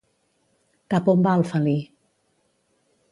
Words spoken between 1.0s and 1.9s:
on va el felí?